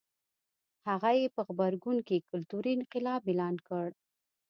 هغه 0.87 1.09
یې 1.19 1.27
په 1.35 1.41
غبرګون 1.47 1.97
کې 2.07 2.25
کلتوري 2.29 2.71
انقلاب 2.77 3.21
اعلان 3.29 3.55
کړ. 3.67 3.89